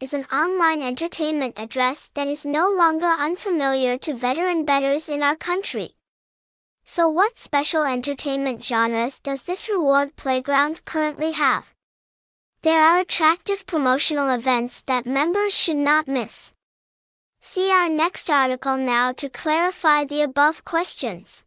is 0.00 0.14
an 0.14 0.24
online 0.32 0.80
entertainment 0.82 1.58
address 1.58 2.10
that 2.14 2.28
is 2.28 2.46
no 2.46 2.70
longer 2.70 3.06
unfamiliar 3.06 3.98
to 3.98 4.14
veteran 4.14 4.64
bettors 4.64 5.08
in 5.08 5.22
our 5.22 5.34
country. 5.34 5.90
So 6.84 7.08
what 7.08 7.36
special 7.36 7.84
entertainment 7.84 8.64
genres 8.64 9.18
does 9.20 9.42
this 9.42 9.68
reward 9.68 10.16
playground 10.16 10.84
currently 10.84 11.32
have? 11.32 11.74
There 12.62 12.82
are 12.82 12.98
attractive 12.98 13.66
promotional 13.66 14.30
events 14.30 14.82
that 14.82 15.04
members 15.04 15.54
should 15.54 15.76
not 15.76 16.08
miss. 16.08 16.52
See 17.40 17.70
our 17.70 17.88
next 17.88 18.30
article 18.30 18.76
now 18.76 19.12
to 19.12 19.28
clarify 19.28 20.04
the 20.04 20.22
above 20.22 20.64
questions. 20.64 21.44